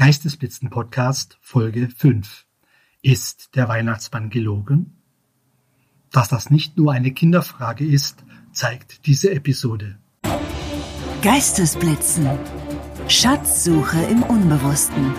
[0.00, 2.46] Geistesblitzen Podcast Folge 5.
[3.02, 4.96] Ist der Weihnachtsmann gelogen?
[6.10, 9.98] Dass das nicht nur eine Kinderfrage ist, zeigt diese Episode.
[11.20, 12.26] Geistesblitzen.
[13.08, 15.12] Schatzsuche im Unbewussten.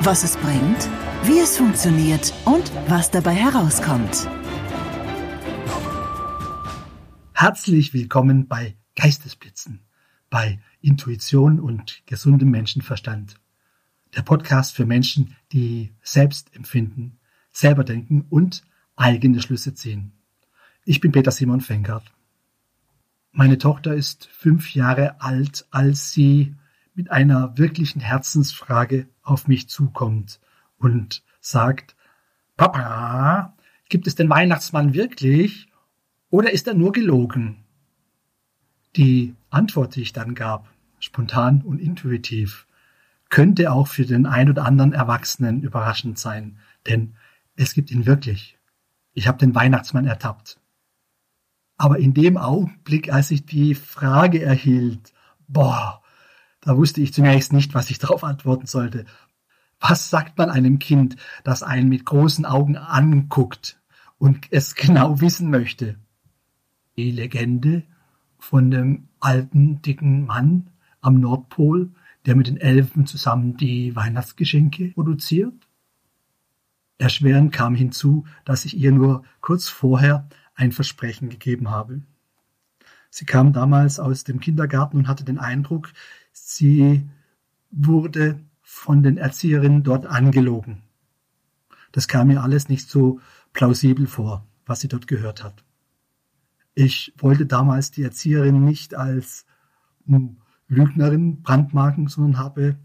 [0.00, 0.90] Was es bringt,
[1.22, 4.28] wie es funktioniert und was dabei herauskommt.
[7.32, 9.80] Herzlich willkommen bei Geistesblitzen,
[10.28, 13.36] bei Intuition und gesundem Menschenverstand.
[14.14, 17.18] Der Podcast für Menschen, die selbst empfinden,
[17.50, 18.62] selber denken und
[18.94, 20.12] eigene Schlüsse ziehen.
[20.84, 22.04] Ich bin Peter Simon Fenkert.
[23.32, 26.54] Meine Tochter ist fünf Jahre alt, als sie
[26.94, 30.38] mit einer wirklichen Herzensfrage auf mich zukommt
[30.78, 31.96] und sagt,
[32.56, 33.56] Papa,
[33.88, 35.66] gibt es den Weihnachtsmann wirklich
[36.30, 37.64] oder ist er nur gelogen?
[38.94, 40.68] Die Antwort, die ich dann gab,
[41.00, 42.68] spontan und intuitiv,
[43.34, 47.16] könnte auch für den ein oder anderen Erwachsenen überraschend sein, denn
[47.56, 48.60] es gibt ihn wirklich.
[49.12, 50.60] Ich habe den Weihnachtsmann ertappt.
[51.76, 55.12] Aber in dem Augenblick, als ich die Frage erhielt,
[55.48, 56.00] boah,
[56.60, 59.04] da wusste ich zunächst nicht, was ich darauf antworten sollte.
[59.80, 63.82] Was sagt man einem Kind, das einen mit großen Augen anguckt
[64.16, 65.96] und es genau wissen möchte?
[66.96, 67.82] Die Legende
[68.38, 70.70] von dem alten, dicken Mann
[71.00, 71.90] am Nordpol,
[72.26, 75.54] der mit den Elfen zusammen die Weihnachtsgeschenke produziert.
[76.98, 82.02] Erschwerend kam hinzu, dass ich ihr nur kurz vorher ein Versprechen gegeben habe.
[83.10, 85.92] Sie kam damals aus dem Kindergarten und hatte den Eindruck,
[86.32, 87.08] sie
[87.70, 90.82] wurde von den Erzieherinnen dort angelogen.
[91.92, 93.20] Das kam mir alles nicht so
[93.52, 95.64] plausibel vor, was sie dort gehört hat.
[96.74, 99.46] Ich wollte damals die Erzieherin nicht als
[100.06, 102.76] hm, Lügnerin brandmarken, sondern habe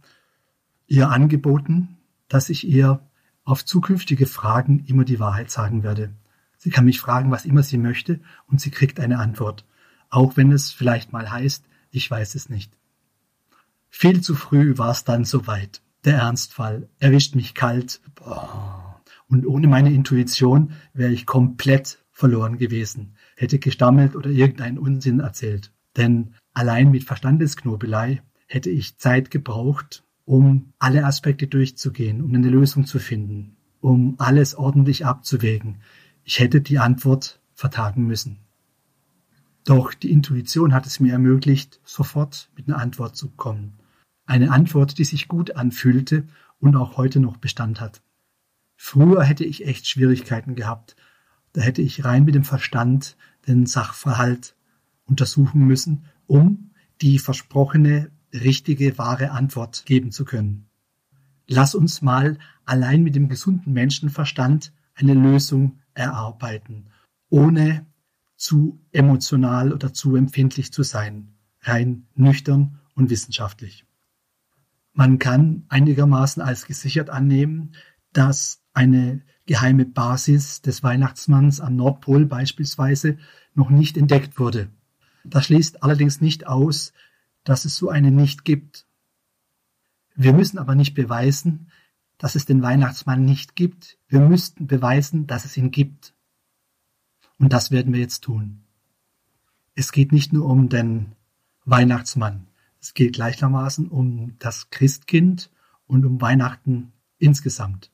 [0.87, 2.99] ihr angeboten, dass ich ihr
[3.43, 6.13] auf zukünftige Fragen immer die Wahrheit sagen werde.
[6.57, 9.65] Sie kann mich fragen, was immer sie möchte, und sie kriegt eine Antwort,
[10.09, 12.71] auch wenn es vielleicht mal heißt, ich weiß es nicht.
[13.89, 15.81] Viel zu früh war es dann soweit.
[16.05, 18.01] Der Ernstfall erwischt mich kalt.
[19.27, 25.71] Und ohne meine Intuition wäre ich komplett verloren gewesen, hätte gestammelt oder irgendeinen Unsinn erzählt.
[25.97, 32.85] Denn Allein mit Verstandesknobelei hätte ich Zeit gebraucht, um alle Aspekte durchzugehen, um eine Lösung
[32.85, 35.77] zu finden, um alles ordentlich abzuwägen.
[36.25, 38.39] Ich hätte die Antwort vertagen müssen.
[39.63, 43.79] Doch die Intuition hat es mir ermöglicht, sofort mit einer Antwort zu kommen.
[44.25, 46.27] Eine Antwort, die sich gut anfühlte
[46.59, 48.01] und auch heute noch Bestand hat.
[48.75, 50.97] Früher hätte ich echt Schwierigkeiten gehabt.
[51.53, 53.15] Da hätte ich rein mit dem Verstand
[53.47, 54.55] den Sachverhalt
[55.09, 56.71] untersuchen müssen um
[57.01, 60.69] die versprochene richtige, wahre Antwort geben zu können.
[61.47, 66.89] Lass uns mal allein mit dem gesunden Menschenverstand eine Lösung erarbeiten,
[67.29, 67.87] ohne
[68.35, 73.85] zu emotional oder zu empfindlich zu sein, rein nüchtern und wissenschaftlich.
[74.93, 77.75] Man kann einigermaßen als gesichert annehmen,
[78.13, 83.17] dass eine geheime Basis des Weihnachtsmanns am Nordpol beispielsweise
[83.55, 84.69] noch nicht entdeckt wurde.
[85.23, 86.93] Das schließt allerdings nicht aus,
[87.43, 88.85] dass es so eine nicht gibt.
[90.15, 91.71] Wir müssen aber nicht beweisen,
[92.17, 93.97] dass es den Weihnachtsmann nicht gibt.
[94.07, 96.13] Wir müssten beweisen, dass es ihn gibt.
[97.37, 98.63] Und das werden wir jetzt tun.
[99.75, 101.13] Es geht nicht nur um den
[101.63, 102.47] Weihnachtsmann.
[102.81, 105.49] Es geht gleichermaßen um das Christkind
[105.87, 107.91] und um Weihnachten insgesamt.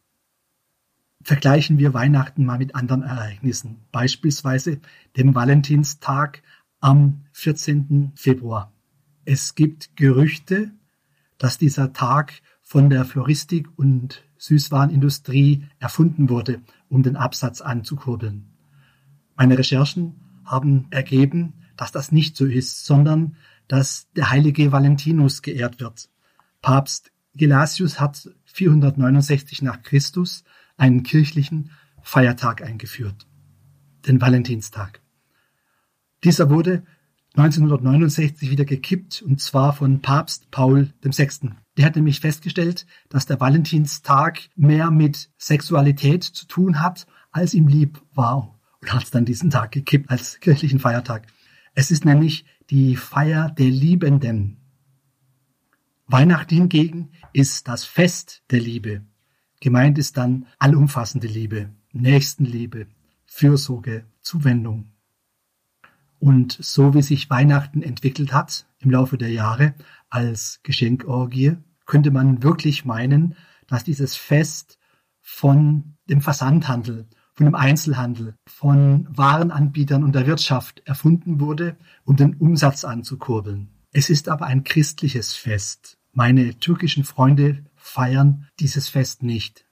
[1.21, 4.79] Vergleichen wir Weihnachten mal mit anderen Ereignissen, beispielsweise
[5.17, 6.43] dem Valentinstag
[6.85, 8.11] am 14.
[8.13, 8.71] Februar.
[9.25, 10.69] Es gibt Gerüchte,
[11.39, 18.53] dass dieser Tag von der Floristik und Süßwarenindustrie erfunden wurde, um den Absatz anzukurbeln.
[19.35, 20.13] Meine Recherchen
[20.45, 23.35] haben ergeben, dass das nicht so ist, sondern
[23.67, 26.07] dass der heilige Valentinus geehrt wird.
[26.61, 30.43] Papst Gelasius hat 469 nach Christus
[30.77, 31.71] einen kirchlichen
[32.03, 33.25] Feiertag eingeführt,
[34.05, 35.01] den Valentinstag.
[36.25, 36.83] Dieser wurde
[37.35, 41.51] 1969 wieder gekippt, und zwar von Papst Paul VI.
[41.77, 47.67] Der hat nämlich festgestellt, dass der Valentinstag mehr mit Sexualität zu tun hat, als ihm
[47.67, 51.27] lieb war und hat dann diesen Tag gekippt als kirchlichen Feiertag.
[51.75, 54.57] Es ist nämlich die Feier der Liebenden.
[56.07, 59.03] Weihnachten hingegen ist das Fest der Liebe.
[59.59, 62.87] Gemeint ist dann allumfassende Liebe, Nächstenliebe,
[63.25, 64.94] Fürsorge, Zuwendung.
[66.25, 69.75] Und so wie sich Weihnachten entwickelt hat im Laufe der Jahre
[70.09, 73.35] als Geschenkorgie, könnte man wirklich meinen,
[73.67, 74.79] dass dieses Fest
[75.21, 82.33] von dem Versandhandel, von dem Einzelhandel, von Warenanbietern und der Wirtschaft erfunden wurde, um den
[82.37, 83.69] Umsatz anzukurbeln.
[83.91, 85.99] Es ist aber ein christliches Fest.
[86.11, 89.67] Meine türkischen Freunde feiern dieses Fest nicht.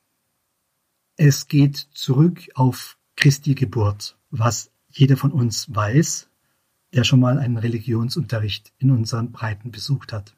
[1.16, 6.30] Es geht zurück auf Christi Geburt, was jeder von uns weiß,
[6.94, 10.36] der schon mal einen Religionsunterricht in unseren Breiten besucht hat.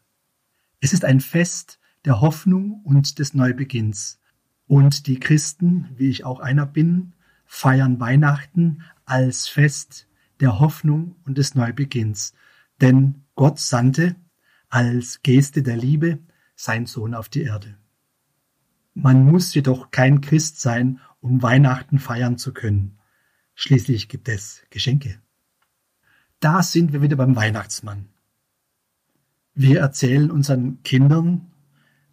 [0.80, 4.22] Es ist ein Fest der Hoffnung und des Neubeginns.
[4.68, 7.14] Und die Christen, wie ich auch einer bin,
[7.46, 10.08] feiern Weihnachten als Fest
[10.40, 12.34] der Hoffnung und des Neubeginns.
[12.82, 14.16] Denn Gott sandte
[14.70, 16.20] als Geste der Liebe
[16.56, 17.78] sein Sohn auf die Erde.
[18.94, 22.98] Man muss jedoch kein Christ sein, um Weihnachten feiern zu können.
[23.56, 25.20] Schließlich gibt es Geschenke.
[26.46, 28.06] Da sind wir wieder beim Weihnachtsmann.
[29.56, 31.52] Wir erzählen unseren Kindern,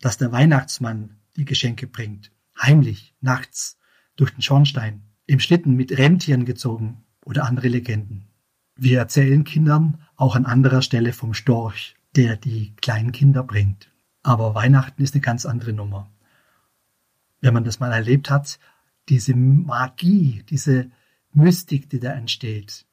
[0.00, 3.76] dass der Weihnachtsmann die Geschenke bringt, heimlich, nachts,
[4.17, 8.25] durch den Schornstein, im Schlitten mit Rentieren gezogen oder andere Legenden.
[8.75, 13.93] Wir erzählen Kindern auch an anderer Stelle vom Storch, der die kleinen Kinder bringt.
[14.23, 16.11] Aber Weihnachten ist eine ganz andere Nummer.
[17.43, 18.58] Wenn man das mal erlebt hat,
[19.11, 20.90] diese Magie, diese
[21.34, 22.87] Mystik, die da entsteht,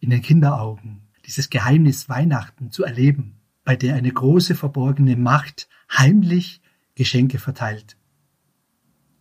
[0.00, 6.62] in den Kinderaugen, dieses Geheimnis Weihnachten zu erleben, bei der eine große verborgene Macht heimlich
[6.94, 7.96] Geschenke verteilt.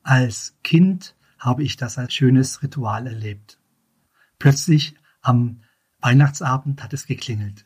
[0.04, 3.60] Als Kind habe ich das als schönes Ritual erlebt.
[4.40, 5.62] Plötzlich am
[6.00, 7.66] Weihnachtsabend hat es geklingelt.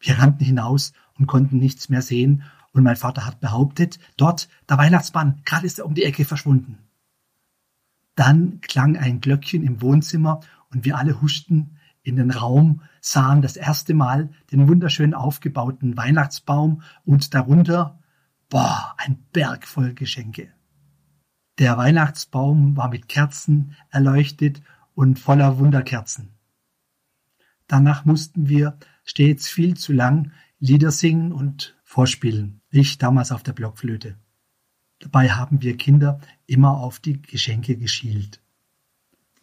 [0.00, 2.42] Wir rannten hinaus und konnten nichts mehr sehen
[2.72, 6.78] und mein Vater hat behauptet, dort, der Weihnachtsmann, gerade ist er um die Ecke verschwunden.
[8.14, 10.40] Dann klang ein Glöckchen im Wohnzimmer
[10.70, 11.77] und wir alle huschten
[12.08, 17.98] in den Raum, sahen das erste Mal den wunderschön aufgebauten Weihnachtsbaum und darunter,
[18.48, 20.52] boah, ein Berg voll Geschenke.
[21.58, 24.62] Der Weihnachtsbaum war mit Kerzen erleuchtet
[24.94, 26.30] und voller Wunderkerzen.
[27.66, 32.60] Danach mussten wir stets viel zu lang Lieder singen und vorspielen.
[32.70, 34.16] Ich damals auf der Blockflöte.
[34.98, 38.40] Dabei haben wir Kinder immer auf die Geschenke geschielt.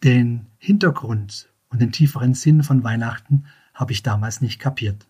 [0.04, 3.44] Den Hintergrund und den tieferen Sinn von Weihnachten
[3.74, 5.06] habe ich damals nicht kapiert.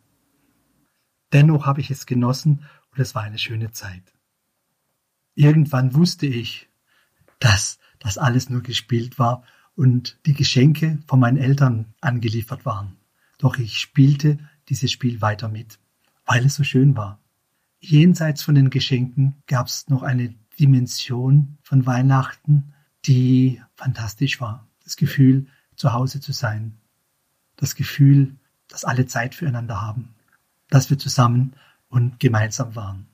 [1.33, 4.03] Dennoch habe ich es genossen und es war eine schöne Zeit.
[5.37, 6.69] Irgendwann wusste ich,
[7.39, 9.45] dass das alles nur gespielt war
[9.77, 12.97] und die Geschenke von meinen Eltern angeliefert waren.
[13.39, 15.79] Doch ich spielte dieses Spiel weiter mit,
[16.25, 17.21] weil es so schön war.
[17.79, 22.75] Jenseits von den Geschenken gab es noch eine Dimension von Weihnachten,
[23.05, 24.67] die fantastisch war.
[24.83, 25.47] Das Gefühl,
[25.77, 26.79] zu Hause zu sein.
[27.57, 28.37] Das Gefühl,
[28.69, 30.15] dass alle Zeit füreinander haben.
[30.69, 31.55] Dass wir zusammen
[31.89, 33.07] und gemeinsam waren.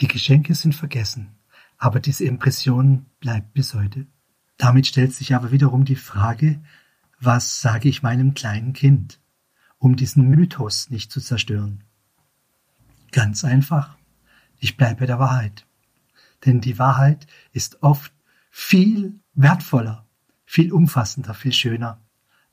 [0.00, 1.36] Die Geschenke sind vergessen,
[1.78, 4.06] aber diese Impression bleibt bis heute.
[4.56, 6.60] Damit stellt sich aber wiederum die Frage,
[7.20, 9.20] was sage ich meinem kleinen Kind,
[9.78, 11.84] um diesen Mythos nicht zu zerstören?
[13.12, 13.96] Ganz einfach.
[14.58, 15.66] Ich bleibe der Wahrheit.
[16.44, 18.12] Denn die Wahrheit ist oft
[18.50, 20.03] viel wertvoller,
[20.44, 22.00] viel umfassender, viel schöner,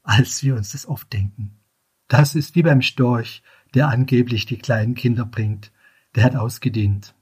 [0.03, 1.59] als wir uns das oft denken.
[2.07, 3.43] Das ist wie beim Storch,
[3.73, 5.71] der angeblich die kleinen Kinder bringt.
[6.15, 7.15] Der hat ausgedient.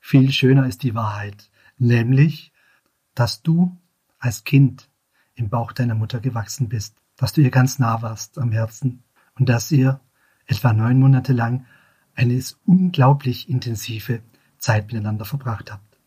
[0.00, 2.52] Viel schöner ist die Wahrheit, nämlich,
[3.14, 3.76] dass du
[4.18, 4.88] als Kind
[5.34, 9.02] im Bauch deiner Mutter gewachsen bist, dass du ihr ganz nah warst am Herzen
[9.38, 10.00] und dass ihr
[10.46, 11.66] etwa neun Monate lang
[12.14, 14.22] eine unglaublich intensive
[14.58, 15.98] Zeit miteinander verbracht habt.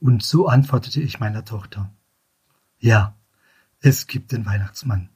[0.00, 1.92] Und so antwortete ich meiner Tochter.
[2.78, 3.14] Ja,
[3.80, 5.08] es gibt den Weihnachtsmann.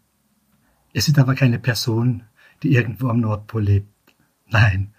[0.93, 2.25] Es ist aber keine Person,
[2.63, 4.15] die irgendwo am Nordpol lebt.
[4.47, 4.95] Nein,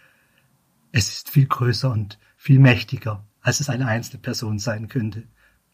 [0.91, 5.24] es ist viel größer und viel mächtiger, als es eine einzelne Person sein könnte.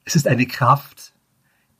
[0.06, 1.14] Es ist eine Kraft,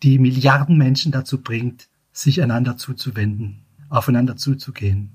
[0.04, 5.12] die Milliarden Menschen dazu bringt, sich einander zuzuwenden, aufeinander zuzugehen.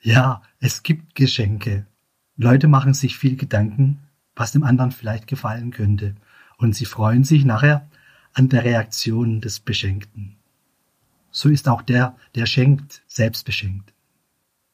[0.00, 1.86] Ja, es gibt Geschenke,
[2.36, 4.00] Leute machen sich viel Gedanken,
[4.34, 6.14] was dem anderen vielleicht gefallen könnte,
[6.56, 7.88] und sie freuen sich nachher
[8.32, 10.36] an der Reaktion des Beschenkten.
[11.30, 13.92] So ist auch der, der schenkt, selbst beschenkt.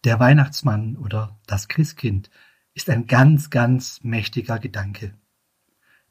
[0.04, 2.30] Der Weihnachtsmann oder das Christkind
[2.74, 5.14] ist ein ganz, ganz mächtiger Gedanke,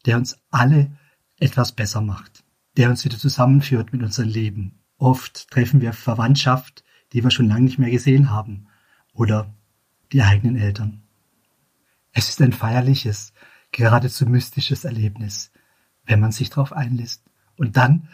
[0.05, 0.91] der uns alle
[1.39, 2.43] etwas besser macht,
[2.75, 4.79] der uns wieder zusammenführt mit unserem Leben.
[4.97, 8.67] Oft treffen wir Verwandtschaft, die wir schon lange nicht mehr gesehen haben,
[9.13, 9.53] oder
[10.11, 11.01] die eigenen Eltern.
[12.11, 13.33] Es ist ein feierliches,
[13.71, 15.51] geradezu mystisches Erlebnis,
[16.05, 17.26] wenn man sich darauf einlässt.
[17.57, 18.07] Und dann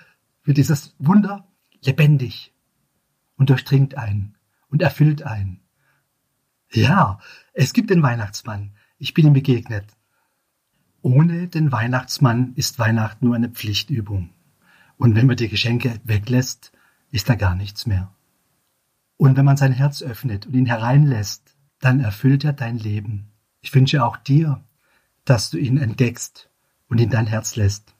[0.43, 1.47] wird dieses Wunder
[1.81, 2.53] lebendig
[3.37, 4.35] und durchdringt einen
[4.69, 5.59] und erfüllt einen.
[6.71, 7.19] Ja,
[7.53, 8.71] es gibt den Weihnachtsmann.
[8.97, 9.85] Ich bin ihm begegnet.
[11.01, 14.29] Ohne den Weihnachtsmann ist Weihnachten nur eine Pflichtübung.
[14.97, 16.71] Und wenn man die Geschenke weglässt,
[17.11, 18.13] ist da gar nichts mehr.
[19.17, 23.27] Und wenn man sein Herz öffnet und ihn hereinlässt, dann erfüllt er dein Leben.
[23.61, 24.63] Ich wünsche auch dir,
[25.25, 26.49] dass du ihn entdeckst
[26.87, 27.92] und in dein Herz lässt.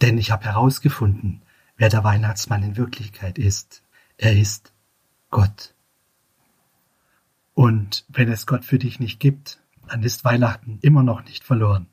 [0.00, 1.42] Denn ich habe herausgefunden,
[1.76, 3.82] wer der Weihnachtsmann in Wirklichkeit ist.
[4.16, 4.72] Er ist
[5.30, 5.74] Gott.
[7.54, 11.86] Und wenn es Gott für dich nicht gibt, dann ist Weihnachten immer noch nicht verloren.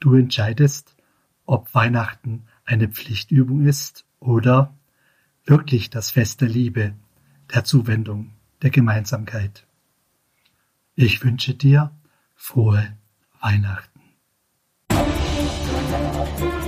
[0.00, 0.96] Du entscheidest,
[1.46, 4.74] ob Weihnachten eine Pflichtübung ist oder
[5.44, 6.94] wirklich das Fest der Liebe,
[7.52, 8.32] der Zuwendung,
[8.62, 9.66] der Gemeinsamkeit.
[10.94, 11.90] Ich wünsche dir
[12.34, 12.96] frohe
[13.40, 14.00] Weihnachten.
[15.94, 16.64] Musik